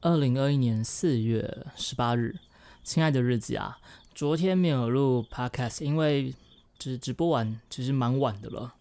[0.00, 2.36] 二零二一年四月十八日，
[2.84, 3.76] 亲爱的日子啊，
[4.14, 6.32] 昨天没有录 podcast，因为
[6.78, 8.72] 就是直播完其实蛮晚的了，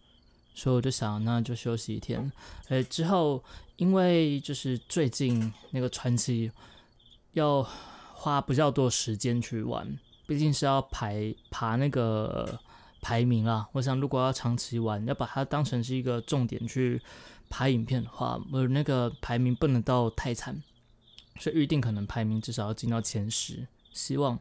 [0.54, 2.32] 所以我就想那就休息一天。
[2.68, 3.44] 呃，之后
[3.78, 6.52] 因为就是最近那个传奇
[7.32, 7.68] 要
[8.14, 9.98] 花比较多时间去玩，
[10.28, 12.60] 毕竟是要排爬那个
[13.02, 13.68] 排名啦。
[13.72, 17.02] 我想如果要长期玩，要把它当成是一个重点去
[17.50, 20.62] 拍影片的话，我那个排名不能到太惨。
[21.40, 24.38] 所以预定可能排名至少要进到前十，希望，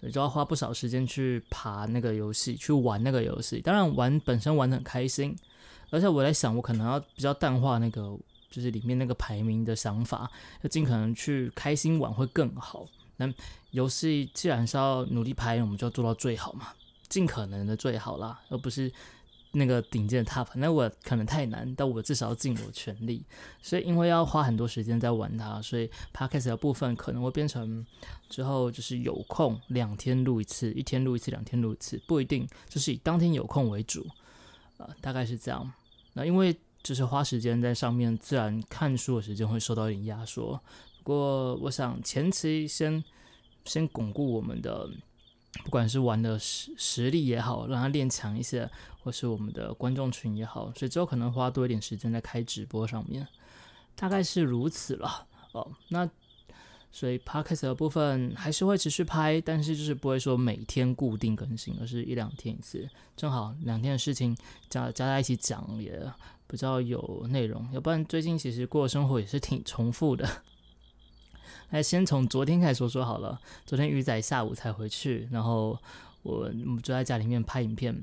[0.00, 3.60] 所以就要花不少时间去爬那个游戏，去玩那个游戏。
[3.60, 5.36] 当然玩本身玩的很开心，
[5.90, 8.18] 而且我在想，我可能要比较淡化那个，
[8.50, 10.30] 就是里面那个排名的想法，
[10.62, 12.86] 要尽可能去开心玩会更好。
[13.16, 13.32] 那
[13.70, 16.68] 游戏既然是要努力排，我们就要做到最好嘛，
[17.08, 18.92] 尽可能的最好啦，而不是。
[19.54, 23.24] 那个顶尖的 top，那我可能太难，但我至少要尽我全力。
[23.60, 27.84] 所以因为要花很多时间在玩它，所以 podcast 的部分可能会变成
[28.30, 34.06] 之后就是有空两天录一次，一天录一次，两天录一次，不一定，就是以当天有空为主，
[34.78, 35.70] 呃，大概是这样。
[36.14, 40.58] 那因为就是花时间在上面，自然看书的时间会受到一点压缩。
[40.98, 43.04] 不过我想前期先
[43.64, 44.88] 先巩固我们的。
[45.64, 48.68] 不管是玩的实实力也好，让他练强一些，
[49.02, 53.26] 或是我们的观众群也好，所以之后可能花多一点时间在开直播上面，
[53.94, 55.70] 大概是如此了哦。
[55.88, 56.08] 那
[56.90, 64.36] 所以 podcast 的部分还是会持续拍，但是就是不会说每天固定更新，而是一两天一次，正好两天的事情
[64.68, 66.02] 加加在一起讲也
[66.46, 67.66] 比较有内容。
[67.72, 70.28] 要不然最近其实过生活也是挺重复的。
[71.72, 73.40] 那先从昨天开始说说好了。
[73.64, 75.70] 昨天鱼仔下午才回去，然后
[76.22, 77.98] 我我就在家里面拍影片。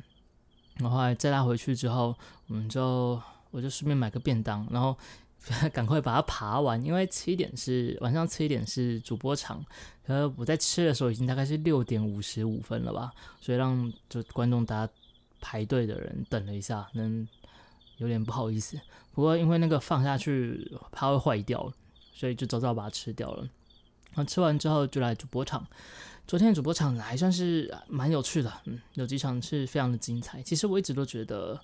[0.78, 2.16] 然后在他回去之后，
[2.48, 4.98] 我们就我就顺便买个便当，然后
[5.72, 9.64] 赶快把它爬完，因为七点是晚上七点是主播场。
[10.04, 14.94] 可我在吃的时候已经大概是六点五十五分了吧，所以让就观众大家
[15.42, 17.28] 排队的人等了一下，能
[17.98, 18.80] 有点不好意思。
[19.14, 21.72] 不过因为那个放下去怕会坏掉，
[22.14, 23.48] 所以就早早把它吃掉了。
[24.16, 25.66] 那吃完之后就来主播场，
[26.28, 30.42] 昨天主播场还算是蛮有趣的，嗯，有几场是非常的精彩。
[30.44, 31.60] 其实我一直都觉得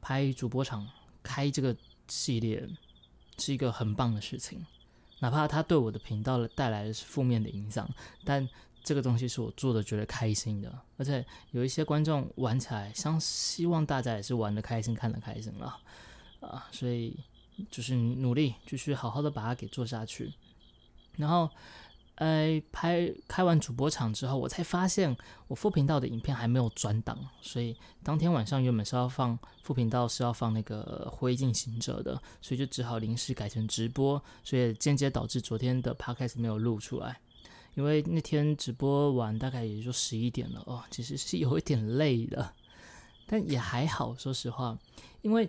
[0.00, 0.86] 拍主播场
[1.22, 1.74] 开这个
[2.06, 2.68] 系列
[3.38, 4.64] 是一个很棒的事情，
[5.20, 7.88] 哪怕它对我的频道带来的是负面的影响，
[8.24, 8.48] 但
[8.84, 15.78] 这个东西是我做的觉得开心的，而且有一些观众玩起来，像希望大家也是玩的开心，看的开心了
[16.40, 17.16] 啊，所以
[17.70, 20.32] 就是努力继续好好的把它给做下去。
[21.18, 21.50] 然后，
[22.14, 37.20] 呃，拍开完主播场之后，我才发现我副频道的影片还没有转档，所以当天晚上原本是要放副频道是要放那个《灰烬行者》的，所以就只好临时改成直播，所以间接导致昨天的 podcast 没有录出来。
[37.74, 42.52] 因为那天直播完大概也就十一点了哦，其实是有一点累的，
[43.26, 44.76] 但也还好，说实话，
[45.22, 45.48] 因为。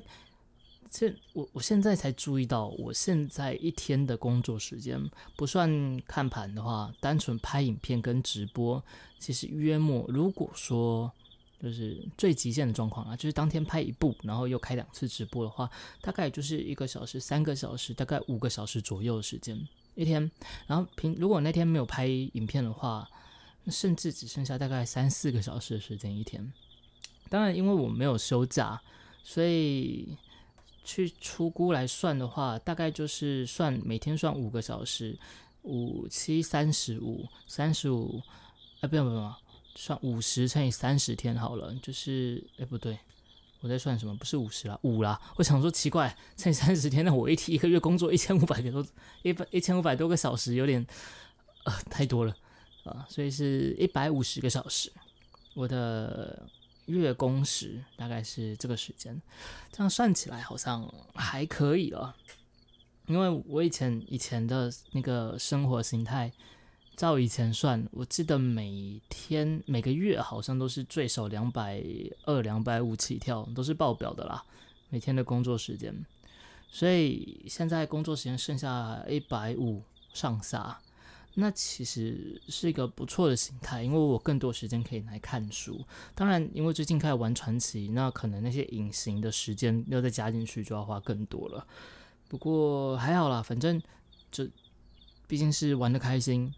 [0.92, 5.00] 这我我现在才注意到，我现在一天的工作时间
[5.36, 8.84] 不算看盘的话，单纯拍影片跟直播，
[9.20, 11.12] 其实约莫如果说
[11.62, 15.70] 就是最极限的状况啊，就是当天拍一部，然后又开两次直播的话，
[16.02, 19.56] 大概就是一个小时、三个小时，大概五个小时左右的时间
[19.94, 20.32] 一天。
[20.66, 23.08] 然后平如果那天没有拍影片的话，
[23.68, 26.52] 甚至只剩下大概三四个小时的时间一天。
[27.30, 28.82] 当然，因为我没有休假，
[29.24, 30.18] 所以。
[30.92, 35.16] 去出估来算的话，大概就是算每天算五个小时，
[35.62, 38.20] 五七三十五，三十五，
[38.82, 39.32] 哎，不用不用，
[39.76, 42.98] 算五十乘以三十天好了，就是哎不对，
[43.60, 44.16] 我在算什么？
[44.16, 45.22] 不是五十啦，五啦。
[45.36, 48.84] 我想说奇怪，乘以三十天，那我一天一个月工作一千五百个多，
[49.22, 50.84] 一百一千五百多个小时，有点
[51.66, 52.36] 呃太多了
[52.86, 54.92] 啊，所以是一百五十个小时，
[55.54, 56.50] 我的。
[56.90, 59.22] 月工时大概是这个时间，
[59.72, 62.16] 这样算起来好像还可以了。
[63.06, 66.32] 因为我以前以前的那个生活形态，
[66.96, 71.84] 照以前算，我记得每天每个月好像都是最少两百
[72.26, 74.44] 二、两百五起跳，都是爆表的啦。
[74.90, 76.06] 每天的工作时间，
[76.70, 79.84] 所以现在工作时间剩下一百五
[80.14, 80.80] 上下。
[81.36, 85.80] 那其实是一个不错的形态，因为我更多时间可以来看书。
[86.14, 91.66] 当然，因为最近开始玩传奇，那可能那些隐形的时间要再加进去，就要花更多了。
[92.28, 93.82] 不过还好啦，反正
[94.32, 94.50] 这
[95.28, 96.54] 毕竟是玩的开心，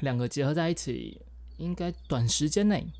[0.00, 1.20] 两个结合在一起，
[1.58, 2.90] 应该短时间内，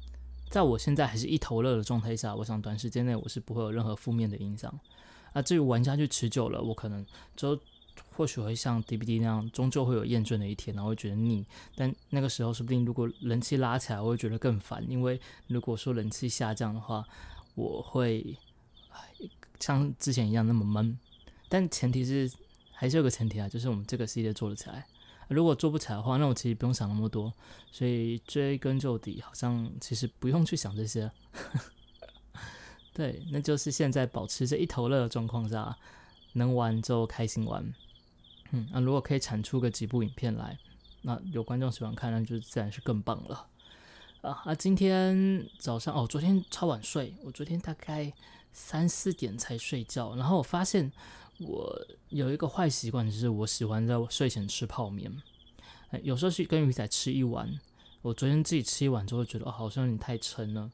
[0.50, 4.72] 在我现在还是一头热的状态下，我想短时间内我是不会有任何负面的影响。
[5.32, 7.58] 啊，至于玩下去持久了，我可能就。
[8.18, 11.46] 或许会像 DVD 那样，终究会有厌倦的一天，然后会觉得腻。
[11.76, 17.06] 但那个时候，说不定如果人气拉起来，我会觉得更烦，因为如果说人气下降的话，
[17.54, 18.36] 我会
[19.60, 20.98] 像之前一样那么闷。
[21.48, 22.28] 但前提是
[22.72, 24.84] 还是有个前提啊，就是我们这个系列做得起来。
[25.28, 27.32] 如果做不起来的话，那我其实不用想那么多。
[27.70, 31.08] 所以追根究底，好像其实不用去想这些。
[32.92, 35.78] 对，那就是现在保持着一头热的状况下，
[36.32, 37.72] 能玩就开心玩。
[38.50, 40.58] 嗯，那如果可以产出个几部影片来，
[41.02, 43.46] 那有观众喜欢看，那就自然是更棒了。
[44.20, 44.54] 啊啊！
[44.54, 48.12] 今天早上哦，昨天超晚睡，我昨天大概
[48.52, 50.16] 三四点才睡觉。
[50.16, 50.90] 然后我发现
[51.38, 55.12] 我有一个坏习惯，就是我喜欢在睡前吃泡面。
[55.90, 57.48] 哎，有时候去跟鱼仔吃一碗。
[58.02, 60.70] 我昨天自己吃一碗之后，觉得哦，好像有点太撑了。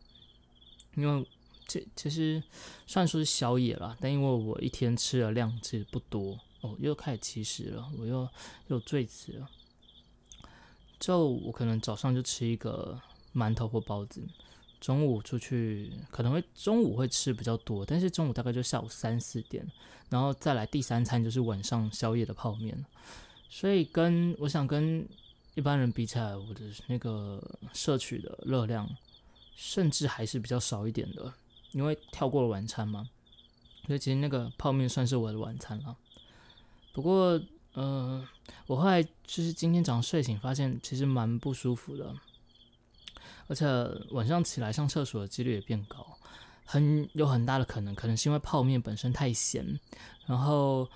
[0.95, 1.29] 因为
[1.67, 2.43] 这其实
[2.87, 6.39] 虽然说是宵夜啦，但因为我一天吃的量其实不多。
[6.65, 8.27] 哦，又开始起食了，我又
[8.69, 9.47] 又醉词了。
[10.99, 12.99] 就我可能早上就吃一个
[13.35, 14.27] 馒头或包子，
[14.81, 19.71] 中午出去可能会中午会吃比较多，但是中午大概就下午三四点，
[20.09, 22.83] 然后再来第三餐就是晚上宵夜的泡面。
[23.51, 25.07] 所以跟我想跟
[25.55, 28.89] 一般人比起来，我的那个摄取的热量
[29.55, 31.31] 甚至还是比较少一点的，
[31.73, 33.11] 因为跳过了晚餐嘛。
[33.87, 35.95] 所以其实那个泡面算是我的晚餐了。
[36.95, 37.41] 不过，
[37.73, 38.25] 呃，
[38.69, 42.15] 我后来就是今天早上睡醒，发现其实蛮不舒服的，
[43.49, 43.67] 而且
[44.13, 46.07] 晚上起来上厕所的几率也变高，
[46.65, 49.81] 很有很大的可能，可能是因为泡面本身太咸，
[50.27, 50.89] 然后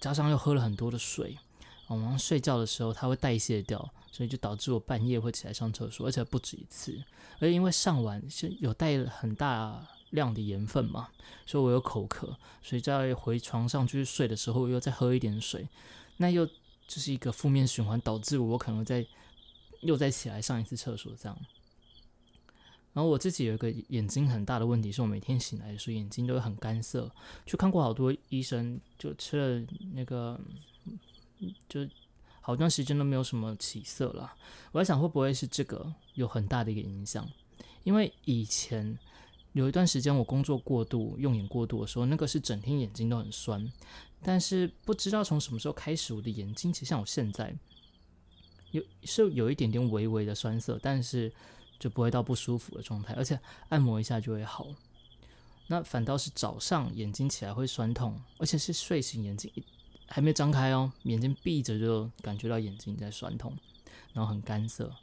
[0.00, 1.38] 加上又喝了很多的水，
[1.86, 7.00] 晚上睡觉的时候它会代谢掉，所以就导致我半夜会起来上厕所，而且不止一次，
[7.38, 9.86] 而因为上完是有带很大。
[10.10, 11.10] 量的盐分嘛，
[11.44, 15.68] 所以我有口渴，所以在回床上去睡的时候又再喝一点水，
[16.16, 16.52] 那又就
[16.86, 19.06] 是一个负面循环，导致我可能在
[19.82, 21.38] 又再起来上一次厕所这样。
[22.94, 27.10] 然后我自己有一个眼睛很大的问题，是我每天醒来的时候眼睛都会很干涩，
[27.44, 30.40] 去看过好多医生，就吃了那个，
[31.68, 31.86] 就
[32.40, 34.34] 好段时间都没有什么起色了。
[34.72, 37.28] 我在想会不会是这个有很大的一个影响，
[37.84, 38.98] 因为以前。
[39.58, 43.68] 有一段时间我工作过度、用眼过度的时候，那个是整天眼睛都很酸。
[44.22, 47.52] 但是不知道从什么时候开始，我的眼睛其实像我现在
[48.70, 51.32] 有是有一点点微微的酸涩，但是
[51.76, 53.36] 就不会到不舒服的状态，而且
[53.70, 54.68] 按摩一下就会好。
[55.66, 59.52] 那反倒是早上眼睛起来会酸痛，而且是睡醒眼睛
[60.06, 63.52] 还没张开哦，眼睛闭着就感觉到眼睛在酸痛，
[64.12, 64.94] 然后很干涩。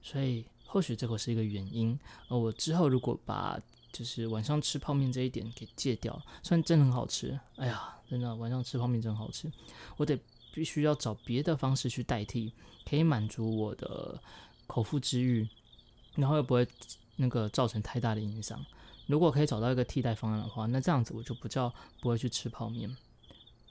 [0.00, 1.98] 所以或许这个是一个原因。
[2.28, 3.60] 而我之后如果把
[3.92, 9.50] 就是晚上吃泡面这一点给戒掉，虽然真的很好吃，哎呀，真的晚上吃泡面真好吃，
[9.96, 10.18] 我得
[10.52, 12.52] 必须要找别的方式去代替，
[12.88, 14.20] 可以满足我的
[14.66, 15.48] 口腹之欲，
[16.14, 16.66] 然后又不会
[17.16, 18.64] 那个造成太大的影响。
[19.06, 22.96] 如果可以找到一个替代方案的话，那这样子我就不叫不会去吃泡面。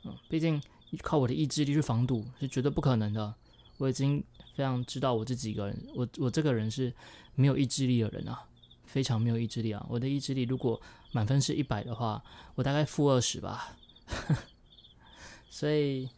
[0.04, 0.62] 嗯，毕竟
[1.02, 3.34] 靠我的意志力去防堵是绝对不可能的。
[3.78, 4.22] 我已经
[4.56, 6.94] 非常知道我这几个人，我我这个人是
[7.36, 8.46] 没有意志力的人啊。
[8.90, 9.86] 非常没有意志力啊！
[9.88, 10.82] 我的意志力如果
[11.12, 12.24] 满分是一百的话，
[12.56, 13.78] 我大概负二十吧。
[15.48, 16.10] 所以，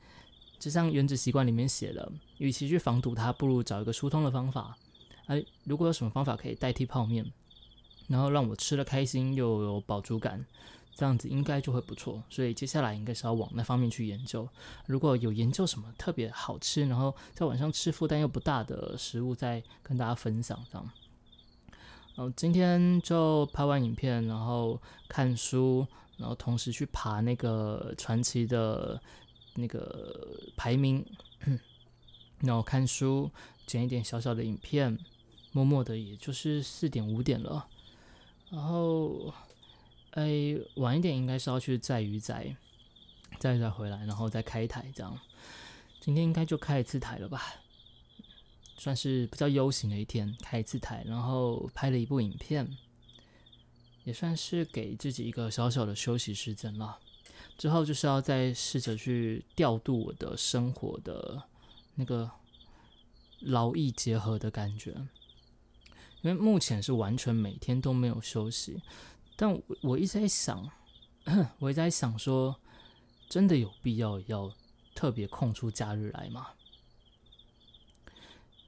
[0.57, 4.77] 就像《原子习惯》里面写的，与其去防堵它，不如找一个疏通的方法。
[5.25, 7.29] 哎，如果有什么方法可以代替泡面，
[8.07, 10.45] 然后让我吃的开心又有饱足感，
[10.95, 12.23] 这样子应该就会不错。
[12.29, 14.47] 所以接下来应该是要往那方面去研究。
[14.85, 20.89] 如果有研究什么特别好吃，然后在晚上吃负担又不大的食物，再跟大家分享这样。
[22.17, 25.87] 嗯，今天就拍完影片，然后看书，
[26.17, 29.01] 然后同时去爬那个传奇的
[29.55, 31.05] 那个排名，
[32.41, 33.31] 然后看书，
[33.65, 34.99] 剪一点小小的影片，
[35.53, 37.67] 默默的也就是四点五点了，
[38.49, 39.33] 然后
[40.11, 42.55] 哎晚一点应该是要去载鱼仔，
[43.39, 45.17] 载鱼仔回来，然后再开台这样，
[46.01, 47.41] 今天应该就开一次台了吧。
[48.77, 52.77] 算是比较悠闲的一天，开一次台，然后拍了一部影片，
[54.03, 56.99] 也算是给自己一个小小的休息时间了。
[57.57, 61.43] 之后就是要再试着去调度我的生活的
[61.93, 62.29] 那个
[63.39, 64.91] 劳逸结合的感觉，
[66.21, 68.81] 因为目前是完全每天都没有休息。
[69.35, 70.67] 但我我一直在想，
[71.59, 72.59] 我一直在想说，
[73.29, 74.51] 真的有必要要
[74.95, 76.47] 特别空出假日来吗？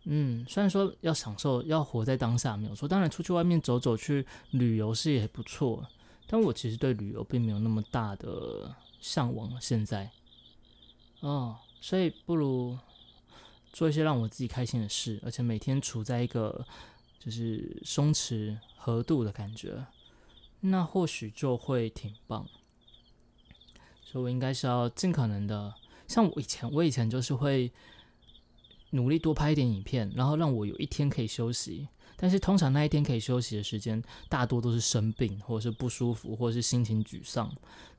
[0.05, 5.85] 嗯，虽然说要享受，要活在当下没有错，当然出去外面走走去旅游是也不错，
[6.27, 9.59] 但我其实对旅游并没有那么大的向往。
[9.61, 10.11] 现在，
[11.21, 12.77] 哦，所以不如
[13.71, 16.65] 做一些让我自己开心的事，而且每天处在一个
[17.17, 19.85] 就是松弛和度的感觉，
[20.59, 22.45] 那或许就会挺棒。
[24.03, 25.73] 所以我应该是要尽可能的，
[26.07, 27.71] 像我以前，我以前就是会
[28.93, 31.87] 努力多拍一点影片，然后让我有一天可以休息。
[32.15, 37.47] 但是通常那一天可以休息的时间，大多都是生病，或者是不舒服，或者是心情沮丧，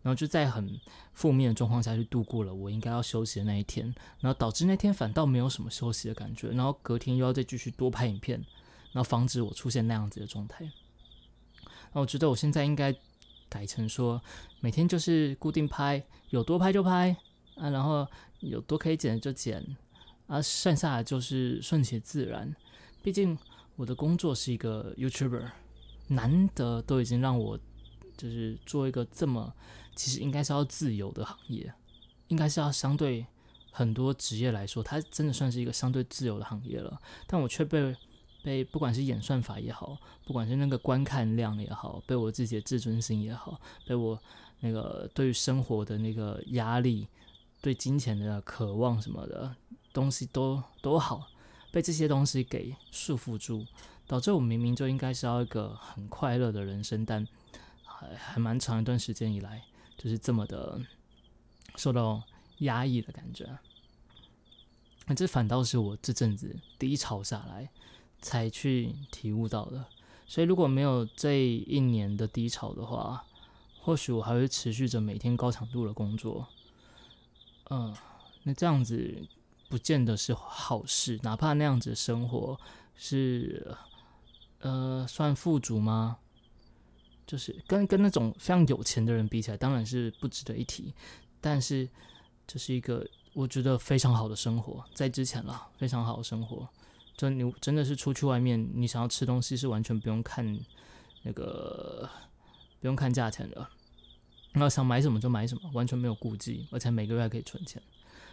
[0.02, 0.80] 然后就在很
[1.12, 8.38] 负面的状况下去度过了我应该要休息的那一天，然后导致那天反倒没有什么休息的感觉，然后隔天又要再继续多拍影片，
[8.92, 10.70] 然后防止我出现那样子的状态。
[11.92, 12.94] 那我觉得我现在应该
[13.48, 14.22] 改成说，
[14.60, 17.14] 每天就是固定拍，有多拍就拍
[17.56, 18.06] 啊，然后
[18.40, 19.76] 有多可以剪就剪，
[20.26, 22.54] 啊，剩下的就是顺其自然，
[23.02, 23.38] 毕竟。
[23.76, 25.50] 我的工作是一个 YouTuber，
[26.06, 27.58] 难得都已经让我
[28.16, 29.52] 就是做一个这么
[29.96, 31.74] 其实应该是要自由的行业，
[32.28, 33.26] 应该是要相对
[33.72, 36.96] 很多职业来说，它真的算是一个相对自由的行业了。
[37.26, 37.92] 但我却被
[38.44, 44.16] 被不管是演算法也好，不管是那个观看量也好，被我自己的自尊心也好，被我
[44.60, 47.08] 那个对于生活的那个压力、
[47.60, 49.52] 对金钱的渴望什么的
[49.94, 51.28] 东西都都好。
[51.72, 53.66] 被这些东西给束缚住，
[54.06, 57.26] 导致我明明就应该是要一个很快乐的人生，但
[57.82, 59.64] 还还蛮长一段时间以来，
[59.96, 60.80] 就是这么的
[61.74, 62.22] 受到
[62.58, 63.58] 压抑的感觉。
[65.06, 67.68] 那这反倒是我这阵子低潮下来
[68.20, 69.84] 才去体悟到的。
[70.28, 73.24] 所以如果没有这一年的低潮的话，
[73.80, 76.46] 或许我还会持续着每天高强度的工作。
[77.70, 77.92] 嗯，
[78.44, 79.26] 那这样子。
[79.74, 82.56] 不见得是好事，哪怕那样子生活
[82.94, 83.76] 是，
[84.60, 86.18] 呃，算富足吗？
[87.26, 90.94] 就是跟跟那种非常有钱的人比起来，当然是不值得一提。
[91.40, 91.88] 但是
[92.46, 96.68] 这是一个我觉得非常好的生活，在之前了，非常好的生活。
[97.16, 100.56] 就你真的是出去外面，你想要吃东西是完全不用看
[101.24, 102.08] 那个
[102.78, 103.66] 不用看价钱的，
[104.52, 107.82] 然后想买什么就买什么，完全没有顾忌，而且每个月还可以存钱。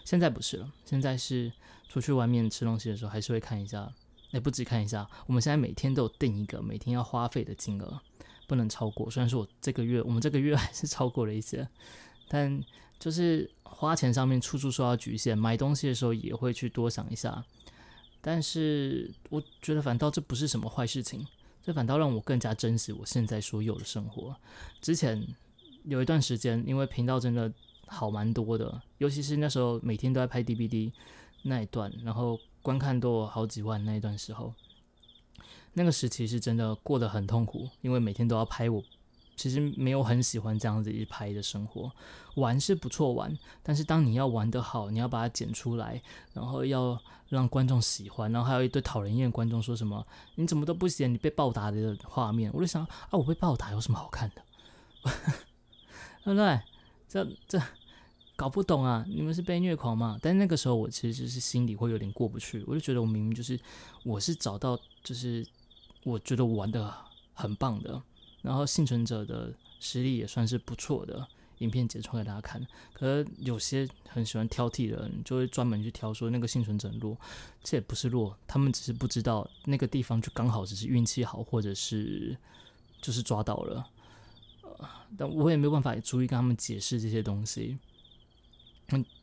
[0.04, 1.52] 现在不是了，现在是
[1.88, 3.92] 出去外面吃东西的时候，还是会看一下。
[4.32, 8.00] 哎，不止看一下，我们现在每天都有定一个每天要花费的金额，
[8.48, 9.12] 不能超过。
[9.12, 11.68] 虽然说我这个月，我们这个月还是超过了一些，
[12.30, 12.64] 但
[12.98, 15.38] 就是花钱上面处处受到局限。
[15.38, 17.44] 买东西的时候也会去多想一下，
[18.22, 21.28] 但是我觉得反倒这不是什么坏事情，
[21.62, 24.34] 这反倒让我更加珍惜我现在所有的生活。
[24.80, 25.28] 之前
[25.84, 27.52] 有一段时间，因为频道真的。
[27.94, 30.90] 好蛮多的，尤其是那时候每天都在拍 DVD
[31.44, 34.54] 那一段，然后观看都有好几万那一段时候，
[35.74, 38.70] 那个时期是真的过得很痛苦，因为每天都要拍。
[38.70, 38.82] 我
[39.36, 41.92] 其实没有很喜欢这样子一拍的生活，
[42.36, 46.02] 玩是不错玩，但是当你要玩得好，你要把它剪出来，
[46.34, 50.06] 然后要让观众喜欢，然后还有一堆讨人厌观众说什么
[50.36, 54.42] 你怎么都不剪你被暴打的画面，我就想啊，我被暴打有什么好看的？
[56.24, 56.62] 对不对？
[57.10, 57.60] 这这。
[58.42, 59.06] 搞不懂啊！
[59.08, 60.18] 你们是被虐狂吗？
[60.20, 63.60] 但那个时候我其实就是心里会有点过不去，我就觉得我明明就是
[64.04, 65.46] 我是找到就是
[66.04, 66.92] 我觉得我玩的
[67.36, 68.02] 很棒的，
[68.42, 71.24] 然后幸存者的实力也算是不错的，
[71.60, 72.60] 影片剪出来给大家看。
[72.94, 77.16] 可是有些很喜欢挑剔的人就会专门去挑说那个幸存者弱，
[77.62, 82.36] 这也不是弱，他们只是不知道那个地方就刚好只是运气好，或者是
[83.04, 83.88] 就是抓到了。
[84.64, 87.78] 呃，但我也没有办法逐一跟他们解释这些东西。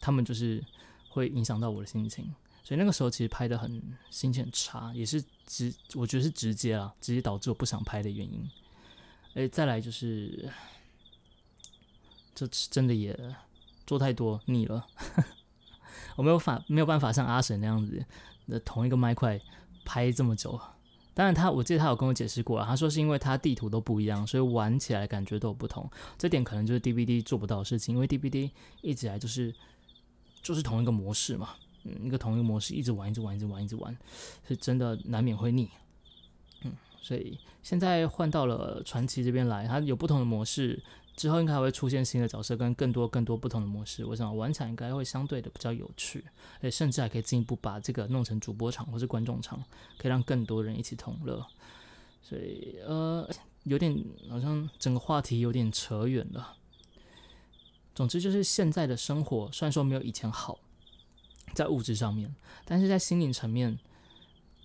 [0.00, 0.62] 他们就是
[1.10, 2.32] 会影响到我的心情，
[2.62, 8.48] 所以那个时候其实拍的很心情很差，也是直我觉得是直接啊，直接导致我不想拍的原因。
[9.34, 10.50] 哎，再来就是，
[12.34, 13.18] 这次真的也
[13.86, 14.86] 做太多腻了，
[16.16, 18.04] 我没有法没有办法像阿神那样子
[18.46, 19.40] 的同一个麦块
[19.84, 20.60] 拍这么久。
[21.18, 25.90] 当然，他我记得他有跟我解释过，他说是因为他地图都不一样，所以玩起来感觉都有不同。
[26.16, 28.48] 这点可能就是 DVD 做不到的事情，因为 DVD
[28.82, 29.52] 一直来就是
[30.40, 33.98] 就是同一个模式嘛，嗯，一个同一个模式一直玩，一直玩，一直玩，一直玩，
[34.46, 35.68] 是真的难免会腻。
[36.62, 36.70] 嗯，
[37.02, 40.80] 所以现在换到了传奇这边来，它有不同的模式。
[41.18, 46.24] 之后应该还会出现新的角色跟更多更多不同的模式，我想玩起来应该会相对的比较有趣，
[46.60, 49.58] 诶，甚至还可以进一步把这个弄成主播场或是观众场，
[49.98, 51.44] 可以让更多人一起同乐。
[52.22, 53.28] 所以呃，
[53.64, 53.92] 有点
[54.30, 56.54] 好像整个话题有点扯远了。
[57.96, 60.60] 总之就是现在的生活虽然说没有以前好，
[61.52, 62.32] 在物质上面，
[62.64, 63.76] 但是在心灵层面，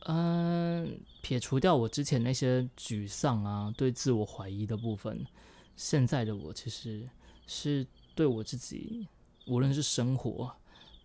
[0.05, 5.25] 嗯，撇除掉我之前那些沮丧啊、对自我怀疑的部分。
[5.75, 7.09] 现在的我其实
[7.47, 9.07] 是对我自己，
[9.47, 10.55] 无论是生活，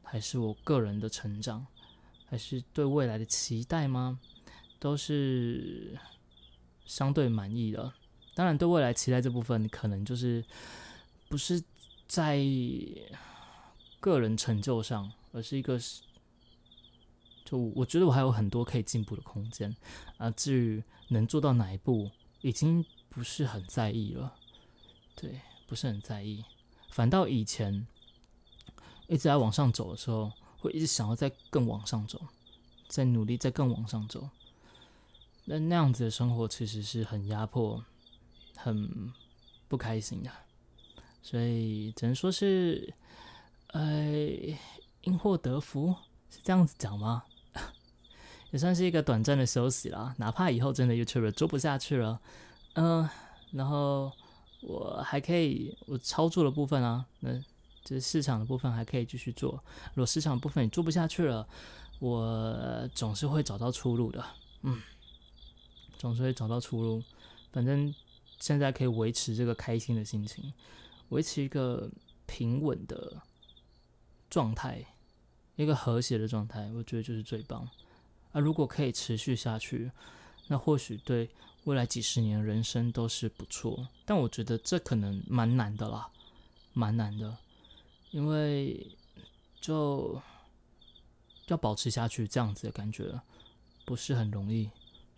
[0.03, 1.67] 还是我个人的成长，
[2.27, 4.21] 还是对未来的期待吗？
[4.79, 5.99] 都是
[6.85, 7.93] 相对满意的。
[8.35, 10.45] 当然，对未来期待这部分，可能就是
[11.29, 11.61] 不是
[12.07, 12.39] 在
[13.99, 16.03] 个人成就上，而是一个是，
[17.45, 19.75] 就我觉得我还有很多可以进步的空间
[20.19, 20.31] 啊。
[20.31, 22.09] 至于能做到哪一步，
[22.43, 24.38] 已经不是很在意了。
[25.21, 26.45] 对，不是很在意，
[26.91, 27.87] 反倒以前
[29.07, 32.21] 一直在往上走的时候，会一直想要再更往上走，
[32.87, 34.31] 再努力再更往上走。
[35.45, 37.85] 那那样子的生活其实是很压迫。
[38.61, 39.13] 很
[39.69, 40.31] 不开心的，
[41.23, 42.93] 所以只能说是，
[43.69, 44.05] 呃，
[45.03, 45.95] 因祸得福
[46.29, 47.23] 是这样子讲吗？
[48.51, 50.13] 也算是一个短暂的休息啦。
[50.19, 52.21] 哪怕以后真的 YouTube 做不下去了，
[52.75, 53.09] 嗯，
[53.53, 54.11] 然后
[54.61, 57.33] 我还可以，我操作的部分啊，那
[57.85, 59.63] 就是市场的部分还可以继续做。
[59.95, 61.49] 如果市场部分也做不下去了，
[61.99, 64.25] 我总是会找到出路的，
[64.63, 64.81] 嗯，
[65.99, 67.03] 总是会找到出路，
[67.53, 67.95] 反正。
[68.41, 70.53] 现在可以维持这个开心的心情，
[71.09, 71.91] 维持一个
[72.25, 73.21] 平稳的
[74.31, 74.87] 状态，
[75.57, 77.69] 一个和谐的状态，我觉得就是最棒。
[78.31, 79.91] 啊，如果可以持续下去，
[80.47, 81.29] 那或许对
[81.69, 83.87] 未来几十年人生都是不错。
[84.07, 86.09] 但我觉得这可能蛮难的啦，
[86.73, 87.37] 蛮难的，
[88.11, 88.87] 因为
[89.61, 90.19] 就
[91.49, 93.21] 要保持下去这样子的感觉
[93.85, 94.71] 不是很容易，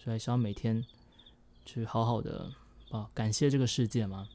[0.02, 0.85] 所以希望每天
[1.64, 2.50] 去好好的。
[2.90, 4.28] 啊，感谢这个世界嘛？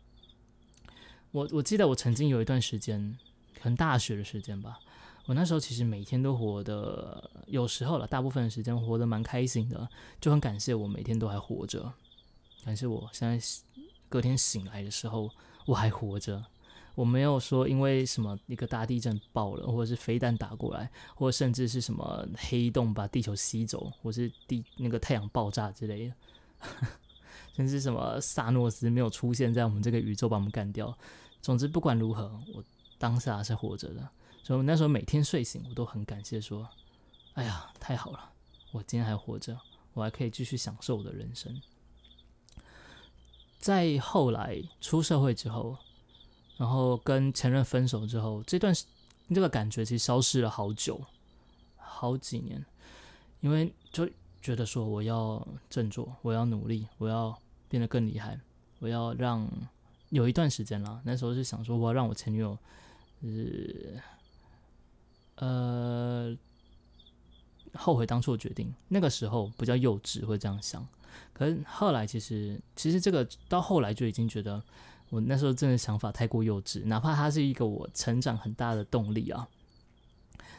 [1.32, 3.18] 我我记得我曾经有一段时间，
[3.62, 4.80] 可能大学的时间吧，
[5.26, 9.90] 我那时候其实每天都活的，有时候了，大部分时间活得蛮开心的，
[10.22, 11.92] 就很感谢我每天都还活着，
[12.66, 13.40] 感谢我现在
[14.10, 15.30] 隔天醒来的时候
[15.68, 16.44] 我还活着，
[16.96, 26.16] 我没有说因为什么一个大地震爆了，或者是飞弹打过来，或甚至是什么黑洞把地球吸走，或是地那个太阳爆炸之类的。
[27.54, 30.98] 甚至什么萨诺斯没有出现在我们这个宇宙把我们干掉。
[31.42, 32.64] 总之不管如何，我
[32.98, 34.10] 当下是活着的，
[34.44, 36.68] 所以我那时候每天睡醒，我都很感谢说
[37.36, 38.32] ：“哎呀，太好了，
[38.72, 39.56] 我今天还活着，
[39.94, 41.62] 我还可以继续享受我的人生。”
[43.66, 45.76] 在后来出社会之后，
[46.58, 48.72] 然后跟前任分手之后，这段
[49.34, 51.02] 这个感觉其实消失了好久，
[51.76, 52.64] 好几年，
[53.42, 54.08] 因为就
[54.40, 57.36] 觉得说我要振作，我要努力，我要。
[57.68, 58.40] 变得更厉害，
[58.80, 59.46] 我要让
[60.10, 61.02] 有一段时间了。
[61.04, 62.58] 那时候是想说，我要让我前女友，
[63.22, 64.00] 是
[65.38, 66.38] 呃
[67.74, 68.74] 后悔当初的决定。
[68.88, 70.88] 那个时候比较幼稚，会这样想。
[71.34, 74.62] 可是后来，其实其实这个到后来就已经觉得，
[75.10, 76.84] 我那时候真的想法太过幼稚。
[76.86, 79.48] 哪怕它是一个我成长很大的动力啊，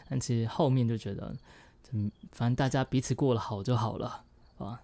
[0.09, 1.35] 但其实后面就觉得，
[1.93, 4.23] 嗯，反正大家彼此过得好就好了
[4.59, 4.81] 啊。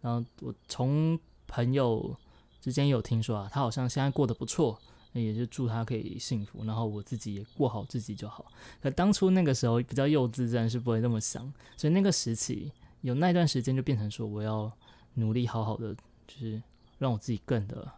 [0.00, 2.16] 然后我从朋友
[2.60, 4.78] 之间有听说啊，他好像现在过得不错，
[5.12, 6.64] 那也就祝他可以幸福。
[6.64, 8.46] 然后我自己也过好自己就好。
[8.80, 11.52] 可当初那个时候比较幼稚，自然是不会那么想。
[11.76, 14.72] 所以那个时期有那段时间就变成说，我要
[15.14, 15.94] 努力好好的，
[16.26, 16.62] 就是
[16.98, 17.90] 让我自己更的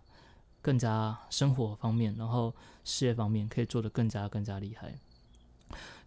[0.61, 4.95] 更加生活方面，然后事业方面可以做得更加更加厉害。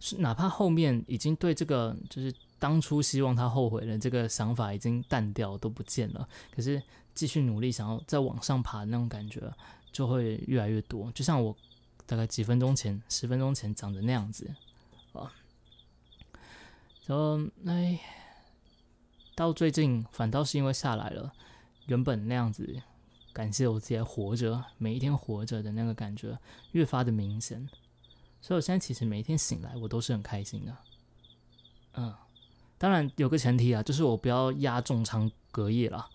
[0.00, 6.82] 是哪怕后面已经对这个就是当初希望他后悔的这个想法已经淡掉都不见了，可是。
[7.14, 9.42] 继续努力，想要再往上爬的那种感觉
[9.90, 11.10] 就会越来越多。
[11.10, 11.52] 就像我
[12.06, 14.48] 大概几分钟前、十分钟前讲的那样子
[15.12, 15.34] 啊。
[17.06, 17.98] 然后哎，
[19.38, 21.32] 到最近反倒是因为下来了，
[21.86, 22.82] 原本那样子
[23.32, 26.36] 感谢我自己还活着，每一天活着的那个感觉
[26.72, 27.68] 越发的明显。
[28.40, 30.76] 所以我现在其实每一天醒来，我都是很开心的。
[31.92, 32.12] 嗯，
[32.78, 36.08] 当然有个前提啊，就是我不要压重仓隔夜了。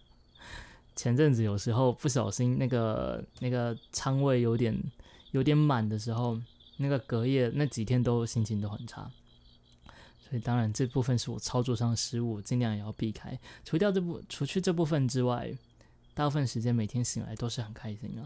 [0.94, 4.78] 前阵子有时候不小心那个那个仓位有点
[5.30, 6.38] 有点满的时候，
[6.76, 9.10] 那个隔夜那几天都心情都很差，
[10.26, 13.38] 所以当然这部分是我操作上的失误，尽量也要避开。
[13.64, 15.52] 除掉这部除去这部分之外，
[16.14, 18.22] 大部分时间每天醒来都是很开心的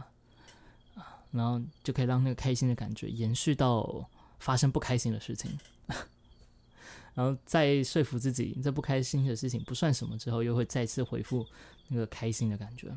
[1.00, 4.08] 啊，然后就可以让那个开心的感觉延续到
[4.38, 5.58] 发生不开心的事情。
[7.14, 11.44] 然后再说服自己，这不开心的事情不算什么之后，又会再次回复
[11.88, 12.96] 那个开心的感觉。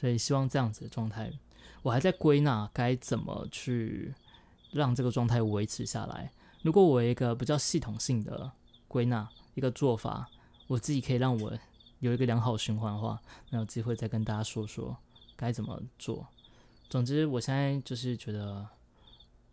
[0.00, 1.30] 所以希望这样子的状态，
[1.82, 4.14] 我还在归纳该怎么去
[4.72, 6.32] 让这个状态维持下来。
[6.64, 8.50] 如果我一个比较系统性的
[8.88, 10.26] 归纳一个做法，
[10.66, 11.52] 我自己可以让我
[11.98, 14.96] 有一个良好循环的话，那有机会再跟大家说说
[15.36, 16.26] 该怎么做。
[16.88, 18.66] 总之，我现在就是觉得，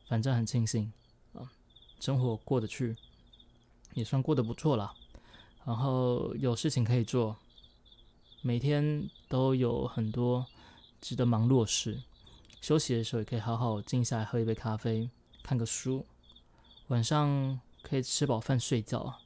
[0.07, 0.89] 反正很庆幸
[1.33, 1.51] 啊。
[1.99, 2.95] 生活过得去，
[3.93, 4.93] 也算过得不错了。
[5.65, 7.35] 然后有事情可以做，
[8.41, 10.45] 每天都有很多
[11.01, 12.01] 值得忙碌的事。
[12.61, 15.09] 休息的时候也可以好好静下来喝一杯咖啡，
[15.43, 16.05] 看个书。
[16.91, 19.17] 晚上可以吃饱饭睡觉。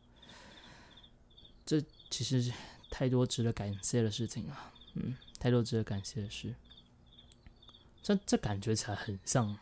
[1.65, 2.54] 这其实
[2.91, 6.54] 太多值得感谢的事情了，嗯，太多值得感谢的事。
[8.04, 9.58] 这这感觉起来很像，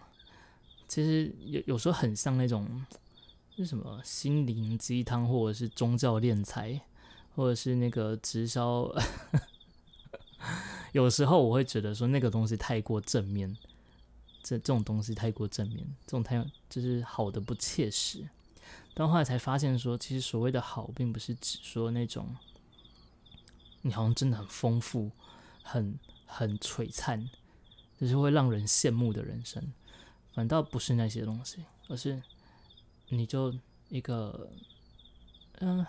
[0.85, 2.85] 其实有有时候很像那种
[3.55, 6.81] 是什么心灵鸡汤，或者是宗教敛财，
[7.37, 8.93] 或者是那个直销。
[10.91, 13.57] 有时候我会觉得说那个东西太过正面，
[14.43, 18.27] 这这种东西太过正面，这种太就是好的不切实。
[18.93, 22.35] 但后来才发现说，其实所谓的好，并不是指说那种
[23.81, 25.09] 你好像真的很丰富、
[25.63, 27.29] 很很璀璨，
[27.97, 29.73] 就是会让人羡慕的人生。
[30.33, 32.21] 反倒不是那些东西，而是
[33.09, 33.53] 你就
[33.89, 34.49] 一个
[35.59, 35.85] 嗯，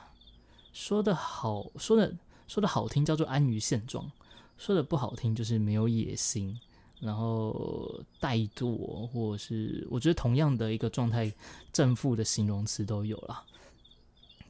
[0.73, 2.15] 说的好，说的
[2.47, 4.11] 说的好听叫做安于现状。
[4.57, 6.61] 说的不好听，就是没有野心，
[7.01, 11.33] 然后怠惰，或者是我觉得同样的一个状态，
[11.73, 13.45] 正负的形容词都有了。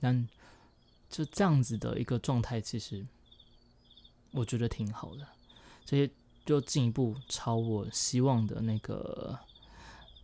[0.01, 0.29] 但
[1.09, 3.05] 就这样子的一个状态，其实
[4.33, 5.27] 我觉得挺好的。
[5.85, 6.11] 这些
[6.45, 9.39] 就进一步超我希望的那个，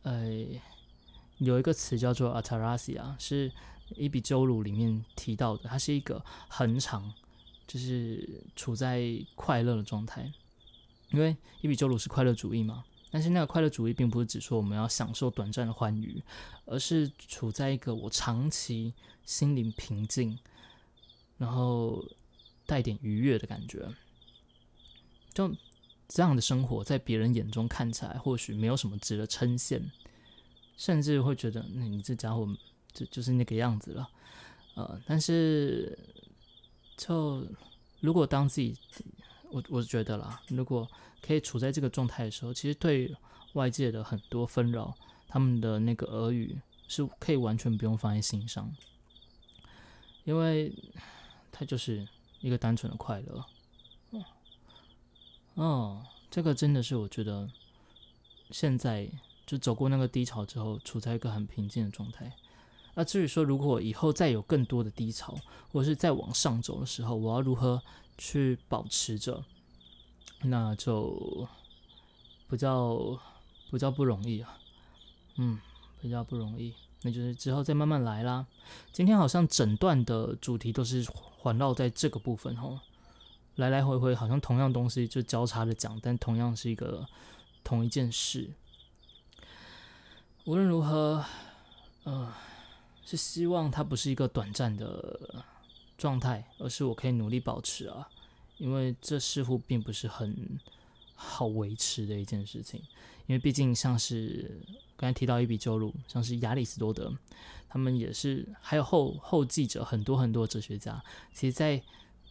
[0.02, 0.26] 呃，
[1.38, 3.50] 有一个词叫做 atarasia，是
[3.96, 7.12] 伊比鸠鲁里面提到的，它是一个恒常。
[7.66, 9.00] 就是处在
[9.36, 10.28] 快乐的状态，
[11.12, 12.84] 因为伊比鸠鲁是快乐主义嘛。
[13.10, 16.22] 但是那个快乐主义并不是指说我们要享受短暂的欢愉，
[16.64, 18.94] 而是处在一个我长期
[19.24, 20.38] 心灵平静，
[21.36, 22.04] 然后
[22.66, 23.88] 带点愉悦的感觉。
[25.34, 25.52] 就
[26.06, 29.82] 这样的生活，在别人眼中看起来或许没有什么值得称羡，
[30.76, 32.46] 甚至会觉得你这家伙
[32.92, 34.08] 就就是那个样子了。
[34.74, 35.98] 呃，但是。
[37.00, 37.46] 就
[38.00, 38.76] 如果当自己，
[39.50, 40.88] 我我是觉得啦，如果
[41.22, 43.14] 可以处在这个状态的时候，其实对
[43.54, 44.94] 外界的很多纷扰，
[45.28, 46.58] 他们的那个耳语
[46.88, 48.72] 是可以完全不用放在心上，
[50.24, 50.72] 因为
[51.50, 52.06] 它就是
[52.40, 53.44] 一个单纯的快乐。
[55.54, 57.50] 哦，这个真的是我觉得
[58.50, 59.10] 现在
[59.44, 62.32] 就走过那个低潮之后，处在一个很平静的状态。
[62.94, 65.36] 那至于说，如果以后再有更多的低潮，
[65.72, 67.82] 或者是再往上走的时候，我要如何
[68.20, 69.42] 去保持着，
[70.42, 71.48] 那就
[72.50, 73.18] 比较
[73.70, 74.58] 比较不容易啊，
[75.36, 75.58] 嗯，
[76.02, 78.46] 比较不容易，那就是之后再慢慢来啦。
[78.92, 81.02] 今天好像整段的主题都是
[81.38, 82.78] 环绕在这个部分哦，
[83.54, 87.08] 来来回回好像同样东西就交叉的讲，但同样是一个
[87.64, 88.52] 同一件事。
[90.44, 91.24] 无论如何，
[92.04, 92.30] 呃。
[93.02, 95.44] 是希望它不是一个短暂的
[96.00, 98.08] 状态，而是我可以努力保持啊，
[98.56, 100.58] 因为这似乎并不是很
[101.14, 102.80] 好维持的一件事情。
[103.26, 104.58] 因为毕竟像是
[104.96, 107.14] 刚才提到一笔鸠鲁，像是亚里士多德，
[107.68, 111.82] 他们也是还有后后继者很多很多哲学家，其实在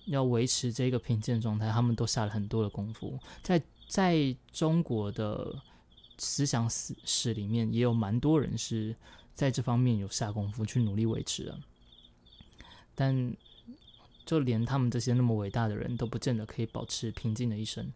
[0.07, 3.19] 要维持这个平静状态，他们都下了很多的功夫。
[3.43, 5.55] 在在中国的
[6.17, 8.95] 思想史史里面，也有蛮多人是。
[9.31, 11.57] 在这方面有下功夫去努力维持的，
[12.93, 13.33] 但
[14.29, 17.91] 就连他们这些那么伟大的人都不见得可以保持平静的一生。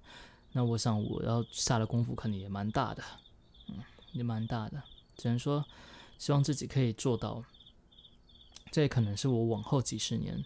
[0.54, 3.04] 那我想我要下的功夫可能也蛮大的，
[3.68, 3.76] 嗯，
[4.14, 4.82] 也蛮大的。
[5.16, 5.64] 只能说
[6.18, 7.44] 希望自己可以做到。
[8.72, 10.44] 这也可能是我往后几十年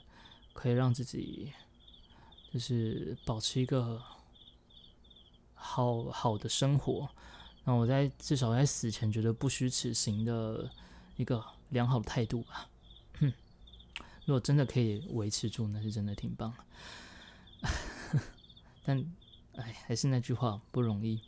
[0.52, 1.54] 可以让自己
[2.52, 4.04] 就是保持一个
[5.54, 7.08] 好好的生活。
[7.64, 10.70] 那我在至少在死前觉得不虚此行的。
[11.18, 12.70] 一个良好的态度吧，
[13.20, 13.34] 哼
[14.28, 16.54] 如果真的可以维持住，那是真的挺棒。
[18.84, 19.02] 但，
[19.56, 21.22] 哎，还是那句话，不容易。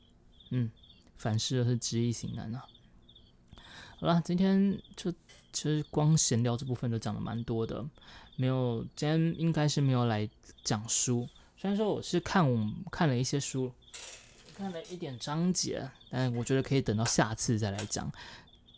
[0.50, 0.70] 嗯，
[1.16, 2.66] 凡事都是知易行难啊。
[4.02, 5.10] 好了，今天就
[5.54, 7.90] 其实光闲聊这部分都讲的蛮多的，
[8.36, 10.30] 没有今天应该是没有来
[10.66, 11.26] 讲书。
[11.56, 13.72] 虽然说我是看我看了一些书，
[14.58, 18.12] 看了一点章节，但我觉得可以等到下次再来讲。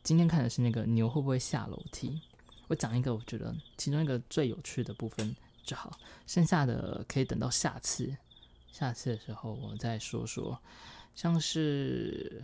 [0.04, 2.22] 今天看的是那个牛会不会下楼梯？
[2.72, 8.16] 我讲一个我觉得其中一个最有趣的部分就好，剩下的可以等到下次，
[8.72, 10.58] 下次的时候我再说说。
[11.14, 12.42] 像是，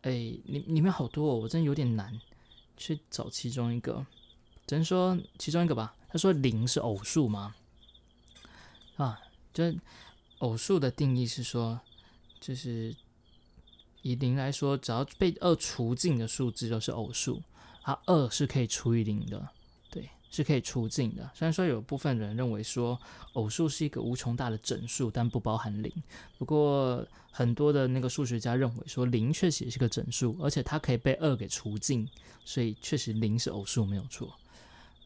[0.00, 2.18] 哎，里里面好多，哦，我真的有点难
[2.78, 4.06] 去找其中一个，
[4.66, 5.94] 只能说其中一个吧。
[6.08, 7.54] 他说零是偶数吗？
[8.96, 9.20] 啊，
[9.52, 9.74] 就
[10.38, 11.78] 偶数的定义是说，
[12.40, 12.96] 就是。
[14.02, 17.42] 以零来说，只要被二除尽的数字都是偶数，
[17.82, 19.48] 啊，二是可以除以零的，
[19.90, 21.30] 对，是可以除尽的。
[21.34, 22.98] 虽然说有部分人认为说
[23.32, 25.92] 偶数是一个无穷大的整数，但不包含零。
[26.38, 32.08] 不过很多的那个数学家认为说零确实也是个整数，而且它可以被二给除尽，
[32.44, 34.32] 所以确实零是偶数没有错。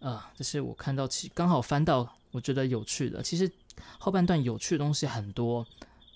[0.01, 3.23] 啊，这是我看到其刚好翻到我觉得有趣的。
[3.23, 3.51] 其实
[3.99, 5.67] 后半段有趣的东西很多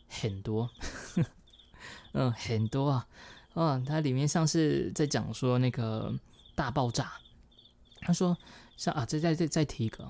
[0.09, 0.69] 很多，
[2.13, 3.07] 嗯，很多啊。
[3.55, 6.15] 啊，它里面像是在讲说那个
[6.59, 7.13] 大爆炸。
[8.01, 8.37] 他说，
[8.77, 10.03] 像啊，再再再再提一个，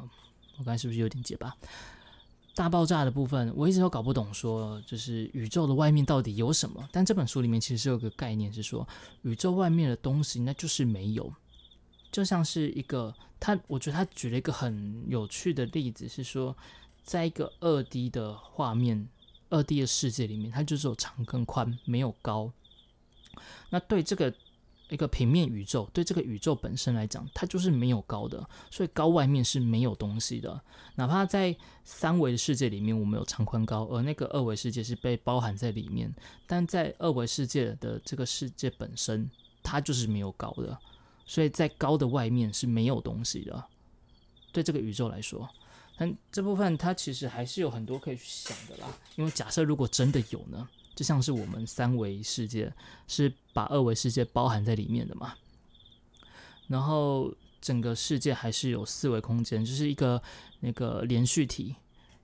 [0.57, 1.55] 我刚才是不是有点结巴？
[2.55, 6.89] 大爆炸的部分，我一直都搞不懂，说就是宇宙的外面到底有什么？
[6.91, 8.89] 但这本书里面其实是有个概念，是说
[9.23, 11.31] 宇宙外面的东西那就是没有，
[12.11, 16.57] 就像是一个他，我觉得他举了一个很有趣的例子，是说
[17.03, 19.07] 在一个二 D 的画面、
[19.51, 22.51] 二 D 的世界里面，它就是有长跟宽，没有高。
[23.71, 24.33] 那对这个
[24.89, 30.61] 一个平面宇宙，对这个宇宙本身来讲，它就是没有高的，所以高外面是没有东西的。
[30.95, 36.13] 哪怕在三维的世界里面，我们有长宽高，而那个二维世界是被包含在里面，
[36.47, 39.31] 但在二维世界的这个世界本身，
[39.63, 40.79] 它就是没有高的，
[41.27, 43.65] 所以在高的外面是没有东西的。
[44.53, 45.49] 对这个宇宙来说，
[45.99, 48.87] 但这部分它其实还是有很多可以去想的啦。
[49.17, 50.67] 因为假设如果真的有呢？
[50.99, 52.75] 就像是我们三维世界
[53.07, 55.33] 是把二维世界包含在里面的嘛，
[56.67, 60.21] 然后整个世界还是有四维空间，就是一个
[60.59, 61.77] 那个连续体，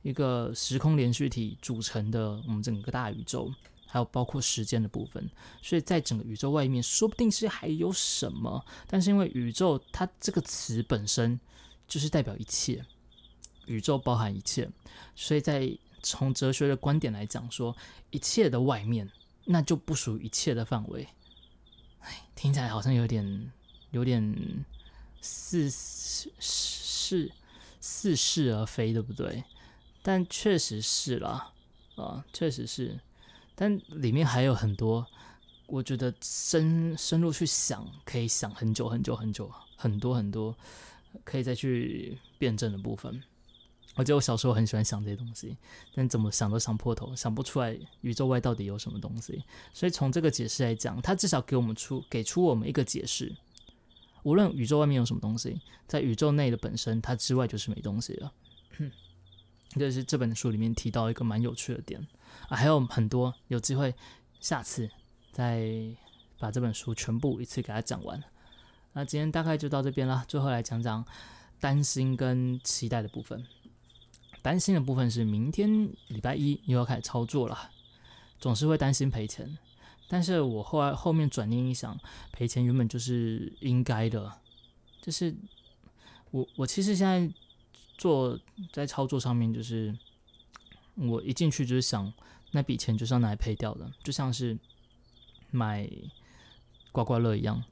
[0.03, 3.49] 一个时空连续体组成的我们整个大宇宙，
[3.87, 5.31] 还有包括时间的部分，
[5.63, 11.39] 所以在整个宇宙外面，说不定是还有什么，但是因为宇宙它这个词本身
[11.87, 12.85] 就是代表一切，
[13.67, 14.69] 宇宙包含一切，
[15.15, 15.79] 所以在。
[16.05, 17.77] 从哲学的观点来讲，说
[18.11, 19.11] 一切的外面，
[19.47, 21.09] 那就不属于一切的范围。
[22.01, 23.51] 哎，听起来好像有点
[23.91, 24.65] 有点
[25.21, 27.33] 似是是
[27.81, 29.43] 似是而非，对不对？
[30.03, 31.53] 但确实是啦，
[31.97, 33.01] 啊，确实是。
[33.55, 35.07] 但里面还有很多，
[35.67, 40.55] 我觉得深深入去想，可以想很久很久很久，很多很多
[41.25, 43.23] 可以再去辩证的部分。
[43.97, 45.57] 我记得我小时候很喜欢想这些东西，
[45.95, 49.45] 但怎么想都想破头，想不出来宇宙外到底有什么东西。
[49.73, 53.33] 所以从这个解释来讲，它至少给我们出给出我们一个解释：
[54.25, 58.33] 无论宇宙外面有什么东西，在宇宙内的本身，它之外就是没东西了。
[59.79, 62.05] 这是这本书里面提到一个蛮有趣的点
[62.49, 63.95] 啊，还有很多，有机会
[64.41, 64.91] 下次
[65.33, 65.69] 再
[66.39, 68.23] 把这本书全部一次给它讲完。
[68.93, 71.05] 那今天大概就到这边了，最后来讲讲
[71.61, 73.45] 担心跟期待的部分。
[74.45, 77.71] 担心的部分是明天礼拜一又要开始操作了，
[78.39, 79.57] 总是会担心赔钱。
[80.07, 81.99] 但是我后来后面转念一想，
[82.31, 84.31] 赔钱原本就是应该的。
[85.01, 85.35] 就是
[86.31, 87.35] 我我其实现在
[87.97, 88.39] 做
[88.71, 89.97] 在操作上面，就是
[90.95, 92.13] 我一进去就是想
[92.51, 94.59] 那笔钱就是要拿来赔掉的，就像是
[95.51, 95.91] 买
[96.93, 97.65] 刮刮乐一样。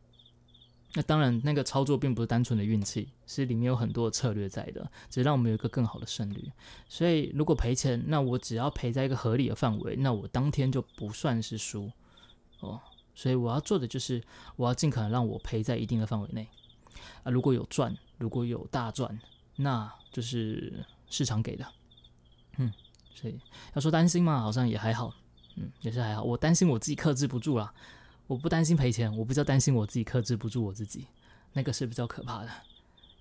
[0.95, 6.53] 那当然，那个操作并不是单纯的运气，是里面有很多的策略在的，只是让我们有一个更好的胜率。
[6.87, 11.91] 所以，如果赔钱，那我只要赔在一个合理的范围，那我当天就不算是输
[12.61, 12.79] 哦。
[13.15, 14.23] 所以我要做的就是，
[14.57, 16.47] 我要尽可能让我赔在一定的范围内
[17.23, 17.31] 啊。
[17.31, 19.19] 如果有赚，如果有大赚，
[19.57, 21.65] 那就是市场给的。
[22.59, 22.71] 嗯，
[23.15, 23.41] 所以
[23.73, 25.15] 要说担心嘛，好像也还好，
[25.57, 26.23] 嗯，也是还好。
[26.23, 27.73] 我担心我自己克制不住了。
[28.27, 31.07] 我不担心赔钱，我比较担心我自己克制不住我自己，
[31.53, 32.51] 那个是比较可怕的。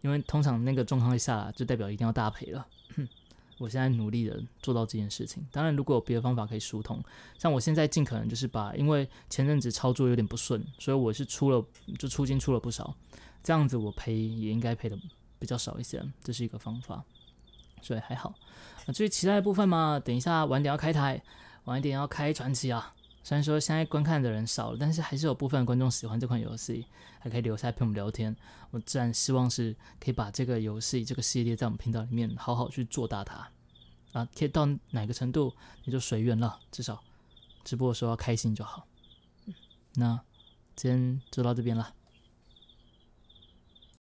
[0.02, 2.66] 因为通常那个状况一下，就代表一定要大赔了。
[3.60, 5.46] 我现在努力的做到这件事情。
[5.52, 7.00] 当然，如果有别的方法可以疏通，
[7.38, 11.64] 像我现在尽可能就是把，因为前阵子操作有点不顺，所以我是出了
[12.00, 12.96] 就出金出了不少，
[13.44, 14.98] 这样子我赔也应该赔的
[15.38, 17.04] 比较少一些，这是一个方法，
[17.84, 18.34] 所以还好。
[18.94, 21.22] 至于其他的部分嘛，等一下晚点要开台，
[21.66, 22.96] 晚一点要开传奇啊。
[23.24, 26.86] 虽然说现在观看的人少了，但是还是有部分观众喜欢这款游戏，
[27.20, 28.36] 还可以留下来陪我们聊天。
[28.72, 33.48] 我自然希望是可以把这个游戏这个系列在我们频道里面好好去做大它
[34.14, 35.54] 啊，可以到哪个程度
[35.84, 37.04] 也就随缘了，至少
[37.64, 38.88] 直播的时候要开心就好。
[39.96, 40.20] 那
[40.76, 41.94] 今天就到这边了。